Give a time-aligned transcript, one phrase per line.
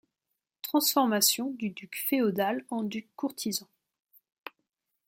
[0.63, 3.67] Transformation du duc féodal en duc courtisan.